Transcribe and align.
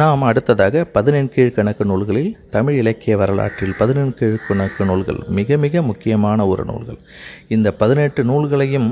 நாம் 0.00 0.22
அடுத்ததாக 0.22 0.84
பதினெண் 0.84 1.28
கீழ்கணக்கு 1.34 1.84
நூல்களில் 1.84 2.36
தமிழ் 2.50 2.74
இலக்கிய 2.74 3.16
வரலாற்றில் 3.16 3.74
பதினெண் 3.78 4.14
கீழ்கணக்கு 4.20 4.84
நூல்கள் 4.84 5.18
மிக 5.28 5.56
மிக 5.56 5.82
முக்கியமான 5.82 6.46
ஒரு 6.46 6.64
நூல்கள். 6.64 6.98
இந்த 7.48 7.68
பதினெட்டு 7.72 8.24
நூல்களையும் 8.24 8.88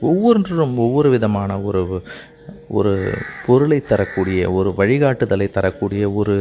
ஒவ்வொன்றும் 0.00 0.74
ஒவ்வொரு 0.76 1.10
விதமான 1.10 1.60
ஒரு 1.60 1.82
ஒரு 2.68 2.92
பொருளை 3.46 3.80
தரக்கூடிய 3.80 4.50
ஒரு 4.52 4.74
வழிகாட்டுதலை 4.76 5.50
தரக்கூடிய 5.50 6.12
ஒரு 6.12 6.36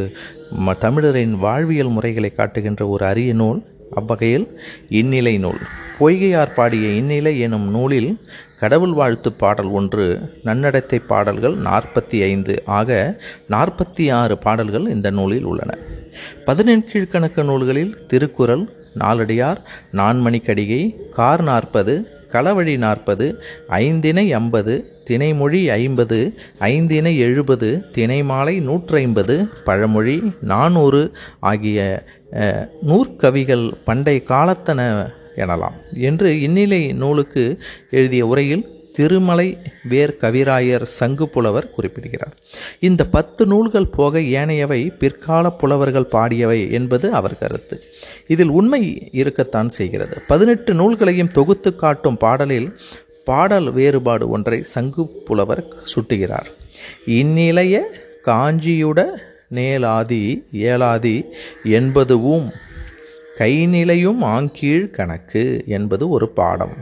ம 0.66 0.76
தமிழரின் 0.80 1.36
வாழ்வியல் 1.36 1.94
முறைகளை 1.98 2.32
காட்டுகின்ற 2.32 2.88
ஒரு 2.88 3.06
அரிய 3.06 3.34
நூல் 3.34 3.62
அவ்வகையில் 3.92 4.60
இந்நிலை 4.90 5.38
நூல். 5.38 5.62
பொய்கையார் 6.00 6.54
பாடிய 6.54 6.90
இந்நிலை 6.90 7.40
எனும் 7.40 7.70
நூலில் 7.70 8.20
கடவுள் 8.60 8.94
வாழ்த்து 8.94 9.34
பாடல் 9.34 9.66
ஒன்று 9.66 10.20
நன்னடத்தை 10.44 11.00
பாடல்கள் 11.08 11.56
நாற்பத்தி 11.58 12.22
ஐந்து 12.22 12.62
ஆக 12.66 13.20
நாற்பத்தி 13.50 14.12
ஆறு 14.12 14.38
பாடல்கள் 14.38 14.90
இந்த 14.90 15.10
நூலில் 15.10 15.44
உள்ளன. 15.44 15.78
பதினெண்கீழ்கணக்கு 16.46 17.44
நூல்களில் 17.44 18.06
திருக்குறள் 18.08 18.66
நாலடியார் 19.00 19.62
நான்மணிக்கடிகை 19.94 20.82
கார் 21.10 21.44
நாற்பது 21.44 21.94
களவழி 22.32 22.78
நாற்பது 22.78 23.44
ஐந்திணை 23.68 24.34
ஐம்பது 24.34 24.74
தினைமொழி 25.12 25.62
ஐம்பது 25.70 26.20
ஐந்தினை 26.60 27.14
எழுபது 27.28 27.70
தினைமாலை 27.98 28.56
நூற்றைம்பது 28.70 29.36
பழமொழி 29.64 30.18
நானூறு 30.52 31.02
ஆகிய 31.40 31.80
நூற்கவிகள் 32.82 33.66
பண்டை 33.86 34.18
காலத்தன 34.28 34.82
எனலாம். 35.44 35.78
என்று 36.10 36.30
இந்நிலை 36.42 36.84
நூலுக்கு 37.02 37.44
எழுதிய 37.92 38.26
உரையில் 38.26 38.64
திருமலை 38.98 39.48
வேர் 39.92 40.14
கவிராயர் 40.22 40.86
சங்கு 41.00 41.26
புலவர் 41.34 41.70
குறிப்பிடுகிறார். 41.76 42.34
இந்த 42.80 43.02
பத்து 43.16 43.46
நூல்கள் 43.52 43.94
போக 43.98 44.20
ஏனையவை 44.20 44.82
பிற்கால 45.02 45.50
புலவர்கள் 45.62 46.12
பாடியவை 46.16 46.60
என்பது 46.72 47.08
அவர் 47.20 47.38
கருத்து. 47.38 47.78
இதில் 48.28 48.52
உண்மை 48.60 48.82
இருக்கத்தான் 49.22 49.70
செய்கிறது. 49.70 50.18
பதினெட்டு 50.28 50.74
நூல்களையும் 50.74 51.32
தொகுத்து 51.32 51.76
காட்டும் 51.76 52.18
பாடலில் 52.18 52.70
பாடல் 53.26 53.72
வேறுபாடு 53.72 54.30
ஒன்றை 54.30 54.64
சங்கு 54.64 55.04
புலவர் 55.26 55.64
சுட்டுகிறார். 55.94 56.50
இந்நிலைய 57.06 57.80
காஞ்சியுட 58.26 59.00
நேலாதி 59.54 60.26
ஏலாதி 60.54 61.18
என்பதுவும் 61.64 62.48
கைநிலையும் 63.38 64.20
ஆங்கீழ் 64.20 64.90
கணக்கு 64.90 65.64
என்பது 65.68 66.10
ஒரு 66.10 66.30
பாடம். 66.30 66.76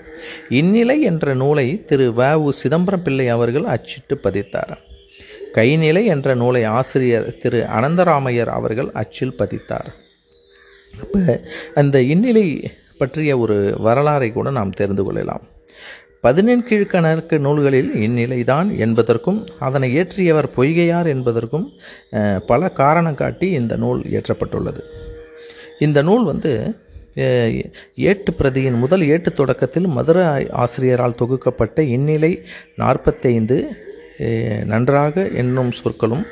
இந்நிலை 0.50 1.02
என்ற 1.02 1.34
நூலை 1.34 1.86
திரு 1.86 2.14
வ 2.18 2.34
உ 2.34 2.50
சிதம்பரம் 2.50 3.04
பிள்ளை 3.04 3.28
அவர்கள் 3.28 3.64
அச்சிட்டு 3.64 4.16
பதித்தார். 4.24 4.74
கைநிலை 5.54 6.06
என்ற 6.06 6.36
நூலை 6.36 6.64
ஆசிரியர் 6.64 7.38
திரு 7.38 7.66
அனந்தராமையர் 7.78 8.52
அவர்கள் 8.58 8.90
அச்சில் 8.94 9.38
பதித்தார். 9.38 9.90
அப்போ 11.02 11.42
அந்த 11.76 12.02
இந்நிலை 12.02 12.72
பற்றிய 12.98 13.38
ஒரு 13.38 13.78
வரலாறை 13.84 14.34
கூட 14.34 14.52
நாம் 14.52 14.70
தெரிந்து 14.70 15.04
கொள்ளலாம். 15.04 15.42
பதினெண் 16.24 16.64
கீழ்கணக்கு 16.70 17.36
நூல்களில் 17.40 17.92
இந்நிலைதான் 18.06 18.70
என்பதற்கும் 18.78 19.38
அதனை 19.60 19.88
இயற்றியவர் 19.96 20.48
பொய்கையார் 20.58 21.08
என்பதற்கும் 21.08 21.66
பல 22.46 22.70
காரணம் 22.82 23.20
காட்டி 23.22 23.48
இந்த 23.50 23.74
நூல் 23.76 24.02
இயற்றப்பட்டுள்ளது. 24.12 24.82
இந்த 25.80 26.02
நூல் 26.02 26.26
வந்து 26.32 26.52
ஏட்டு 28.10 28.32
பிரதியின் 28.40 28.78
முதல் 28.78 29.04
ஏட்டு 29.14 29.30
தொடக்கத்தில் 29.34 29.88
மதுரை 29.88 30.26
ஆசிரியரால் 30.64 31.20
தொகுக்கப்பட்ட 31.22 31.80
இந்நிலை 31.96 32.32
நாற்பத்தைந்து 32.76 33.58
நன்றாக 34.66 35.28
என்னும் 35.34 35.72
சொற்களும் 35.72 36.26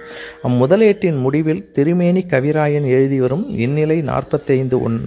அம்முதலேட்டின் 0.43 1.19
முடிவில் 1.19 1.71
திருமேனி 1.71 2.25
கவிராயன் 2.29 2.87
எழுதி 2.87 3.19
வரும் 3.19 3.45
இந்நிலை 3.57 4.01
நாற்பத்தைந்து 4.01 4.81
ஒன் 4.81 4.99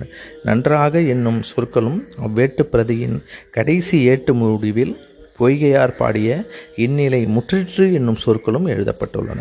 நன்றாக 0.44 1.00
என்னும் 1.00 1.42
சொற்களும் 1.42 2.04
அவ்வேட்டு 2.26 2.64
பிரதியின் 2.72 3.22
கடைசி 3.50 4.00
ஏட்டு 4.02 4.34
முடிவில் 4.34 4.94
பொய்கையார் 5.38 5.96
பாடிய 5.96 6.44
இந்நிலை 6.76 7.26
முற்றிற்று 7.26 7.92
என்னும் 7.92 8.16
சொற்களும் 8.16 8.66
எழுதப்பட்டுள்ளன. 8.66 9.40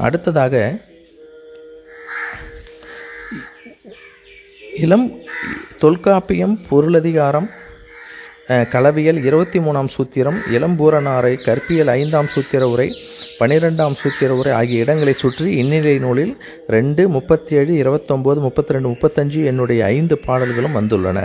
அடுத்ததாக 0.00 0.54
இளம் 4.76 5.06
தொல்காப்பியம் 5.78 6.60
பொருளதிகாரம் 6.68 7.50
களவியல் 8.48 9.18
இருபத்தி 9.28 9.58
மூணாம் 9.60 9.90
சூத்திரம் 9.94 10.38
இளம்பூரனாரை 10.56 11.32
கற்பியல் 11.46 11.90
ஐந்தாம் 11.94 12.30
சூத்திர 12.34 12.68
உரை 12.68 12.86
பனிரெண்டாம் 13.40 13.96
சூத்திர 14.02 14.30
உரை 14.34 14.52
ஆகிய 14.52 14.84
இடங்களை 14.84 15.12
சுற்றி 15.12 15.48
இந்நிலை 15.62 15.94
நூலில் 15.98 16.32
ரெண்டு 16.76 17.04
முப்பத்தி 17.16 17.54
ஏழு 17.60 17.74
இருபத்தொம்போது 17.82 18.40
முப்பத்தி 18.46 18.74
ரெண்டு 18.76 18.88
முப்பத்தஞ்சு 18.88 19.42
என்னுடைய 19.44 19.84
ஐந்து 19.84 20.18
பாடல்களும் 20.26 20.78
வந்துள்ளன. 20.78 21.20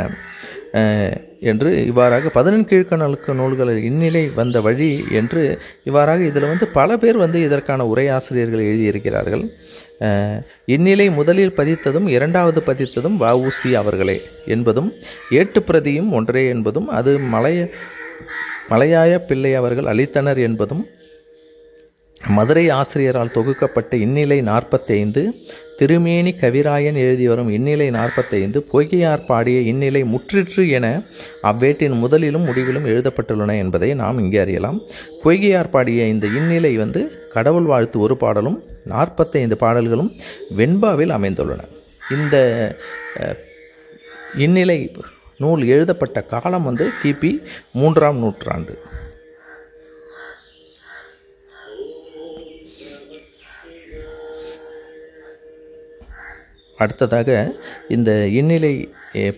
என்று 1.49 1.69
இவ்வாறாக 1.85 2.29
பதினெண் 2.29 2.67
கீழ்கணக்கு 2.69 3.33
நூல்களில் 3.33 3.81
இந்நிலை 3.83 4.23
வந்த 4.35 4.57
வழி 4.61 4.89
என்று 5.11 5.41
இவ்வாறாக 5.83 6.23
இதில் 6.23 6.47
வந்து 6.47 6.67
பல 6.77 6.97
பேர் 6.97 7.17
வந்து 7.17 7.39
இதற்கான 7.41 7.85
உரையாசிரியர்கள் 7.85 8.67
எழுதியிருக்கிறார்கள். 8.69 9.43
இந்நிலை 10.65 11.07
முதலில் 11.09 11.57
பதித்ததும் 11.57 12.07
இரண்டாவது 12.07 12.63
பதித்ததும் 12.67 13.19
வஉசி 13.19 13.71
அவர்களே 13.73 14.17
என்பதும் 14.45 14.89
ஏட்டுப்பிரதியும் 15.29 16.11
ஒன்றே 16.11 16.47
என்பதும் 16.47 16.87
அது 16.99 17.13
மலைய 17.35 17.69
மலையாய 18.69 19.13
பிள்ளை 19.19 19.53
அவர்கள் 19.55 19.91
அளித்தனர் 19.93 20.39
என்பதும் 20.39 20.83
மதுரை 22.27 22.69
ஆசிரியரால் 22.69 23.33
தொகுக்கப்பட்ட 23.33 23.93
இந்நிலை 23.93 24.41
நாற்பத்தைந்து 24.41 25.21
திருமேனி 25.77 26.31
கவிராயன் 26.31 26.93
எழுதி 26.93 27.27
வரும் 27.27 27.49
இந்நிலை 27.49 27.89
நாற்பத்தைந்து 27.89 28.67
பொய்கையார் 28.71 29.25
பாடிய 29.25 29.59
இந்நிலை 29.59 30.03
முற்றிற்று 30.03 30.69
என 30.69 31.01
அவ்வேட்டின் 31.43 31.95
முதலிலும் 32.03 32.45
முடிவிலும் 32.45 32.85
எழுதப்பட்டுள்ளன 32.85 33.57
என்பதை 33.57 33.93
நாம் 33.93 34.19
இங்கே 34.19 34.39
அறியலாம். 34.39 34.81
பொய்கையார் 35.23 35.69
பாடிய 35.69 36.05
இந்த 36.05 36.27
இந்நிலை 36.27 36.77
வந்து 36.77 37.29
கடவுள் 37.29 37.63
வாழ்த்து 37.63 37.99
ஒரு 37.99 38.17
பாடலும் 38.17 38.63
நாற்பத்தைந்து 38.85 39.57
பாடல்களும் 39.57 40.11
வெண்பாவில் 40.57 41.15
அமைந்துள்ளன. 41.17 41.61
இந்த 42.11 42.35
இந்நிலை 44.37 44.95
நூல் 45.37 45.65
எழுதப்பட்ட 45.65 46.21
காலம் 46.21 46.63
வந்து 46.63 46.89
கிபி 47.03 47.43
மூன்றாம் 47.73 48.17
நூற்றாண்டு. 48.17 48.75
அடுத்ததாக 56.83 57.29
இந்த 57.95 58.11
இந்நிலை 58.39 58.73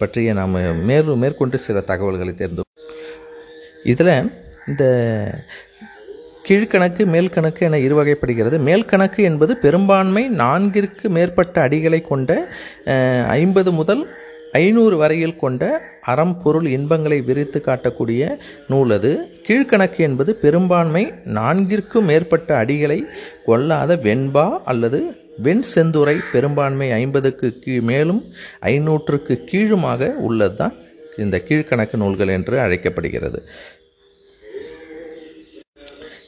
பற்றிய 0.01 0.33
நாம் 0.39 0.57
மேலும் 0.89 1.21
மேற்கொண்டு 1.23 1.57
சில 1.67 1.79
தகவல்களை 1.91 2.33
தேர்ந்தோம் 2.41 2.71
இதில் 3.91 4.13
இந்த 4.71 4.83
கீழ்கணக்கு 6.47 7.03
மேல்கணக்கு 7.13 7.61
என 7.67 7.77
இருவகைப்படுகிறது. 7.85 8.57
மேல்கணக்கு 8.67 9.21
என்பது 9.29 9.53
பெரும்பான்மை 9.63 10.23
நான்கிற்கு 10.41 11.07
மேற்பட்ட 11.15 11.55
அடிகளை 11.67 11.99
கொண்ட 12.11 12.31
ஐம்பது 13.41 13.71
முதல் 13.79 14.03
ஐநூறு 14.59 14.95
வரையில் 15.01 15.39
கொண்ட 15.41 15.63
அறம் 16.11 16.35
பொருள் 16.43 16.67
இன்பங்களை 16.75 17.17
விரித்து 17.29 17.59
காட்டக்கூடிய 17.65 18.21
நூல் 18.71 18.93
அது. 18.97 19.11
கீழ்கணக்கு 19.47 20.01
என்பது 20.07 20.31
பெரும்பான்மை 20.43 21.03
நான்கிற்கும் 21.37 22.09
மேற்பட்ட 22.11 22.49
அடிகளை 22.61 22.99
கொள்ளாத 23.49 23.97
வெண்பா 24.05 24.47
அல்லது 24.73 25.01
வெண் 25.37 25.63
செந்துறை 25.75 26.17
பெரும்பான்மை 26.31 26.91
ஐம்பதுக்கு 26.91 27.59
கீழ் 27.59 27.81
மேலும் 27.81 28.23
ஐநூற்றுக்கு 28.61 29.43
கீழுமாக 29.45 30.13
உள்ளது 30.17 30.55
தான் 30.55 30.73
இந்த 31.17 31.43
கீழ்கணக்கு 31.47 31.95
நூல்கள் 31.95 32.27
என்று 32.27 32.59
அழைக்கப்படுகிறது. 32.59 33.43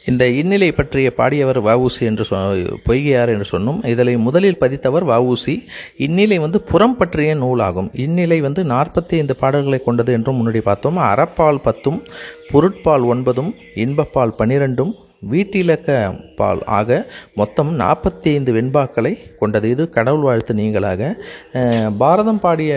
இந்த 0.06 0.28
இந்நிலை 0.28 0.72
பற்றிய 0.72 1.14
பாடியவர் 1.18 1.60
வஉசி 1.62 2.00
என்று 2.00 2.26
சொ 2.30 2.36
பொய்கையார் 2.90 3.28
என்று 3.28 3.46
சொன்னோம். 3.52 3.86
இதனை 3.86 4.18
முதலில் 4.18 4.58
பதித்தவர் 4.62 5.06
வஉசி. 5.06 5.66
இந்நிலை 5.98 6.40
வந்து 6.40 6.62
புறம் 6.62 6.98
பற்றிய 6.98 7.36
நூலாகும். 7.36 7.90
இந்நிலை 7.94 8.42
வந்து 8.42 8.64
நாற்பத்தி 8.64 9.12
ஐந்து 9.12 9.36
பாடல்களை 9.36 9.80
கொண்டது 9.80 10.14
என்றும் 10.14 10.38
முன்னாடி 10.40 10.58
பார்த்தோம். 10.58 10.98
அறப்பால் 10.98 11.58
பத்தும் 11.58 12.04
பொருட்பால் 12.52 13.02
ஒன்பதும் 13.02 13.56
இன்பப்பால் 13.76 14.36
பன்னிரெண்டும் 14.38 14.94
வீட்டிலக்க 15.32 16.20
பால். 16.36 16.64
ஆக 16.64 17.06
மொத்தம் 17.36 17.80
நாற்பத்தி 17.80 18.24
ஐந்து 18.24 18.54
வெண்பாக்களை 18.54 19.36
கொண்டது. 19.36 19.70
இது 19.70 19.90
கடவுள் 19.90 20.22
வாழ்த்து 20.22 20.54
நீங்களாக. 20.54 21.14
பாரதம் 21.98 22.40
பாடிய 22.40 22.74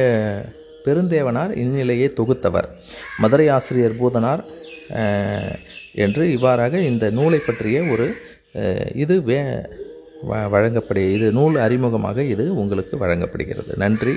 பெருந்தேவனார் 0.85 1.57
இந்நிலையை 1.57 2.13
தொகுத்தவர். 2.17 2.69
மதுரை 3.19 3.49
ஆசிரியர் 3.49 3.97
பூதனார் 3.97 4.45
என்று 5.95 6.33
இவ்வாறாக 6.33 6.79
இந்த 6.79 7.11
நூலை 7.11 7.39
பற்றிய 7.39 7.83
ஒரு 7.83 8.15
இது 8.95 9.23
வே 9.23 9.41
வ- 10.31 10.49
இது 11.13 11.33
நூல் 11.33 11.55
அறிமுகமாக 11.55 12.19
இது 12.19 12.57
உங்களுக்கு 12.57 12.97
வழங்கப்படுகிறது. 12.97 13.75
நன்றி. 13.77 14.13